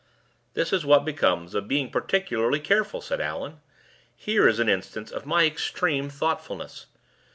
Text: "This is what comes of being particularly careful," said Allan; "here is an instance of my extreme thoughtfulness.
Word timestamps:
"This 0.55 0.73
is 0.73 0.83
what 0.83 1.05
comes 1.15 1.53
of 1.53 1.67
being 1.67 1.91
particularly 1.91 2.59
careful," 2.59 3.01
said 3.01 3.21
Allan; 3.21 3.59
"here 4.15 4.47
is 4.47 4.57
an 4.57 4.67
instance 4.67 5.11
of 5.11 5.27
my 5.27 5.45
extreme 5.45 6.09
thoughtfulness. 6.09 6.87